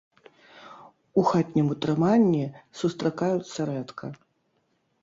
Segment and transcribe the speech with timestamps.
[1.21, 2.43] У хатнім утрыманні
[2.81, 4.05] сустракаюцца рэдка.